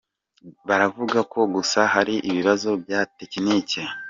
[0.67, 3.81] Baravuga ko gusa hari ibibazo bya tekiniki.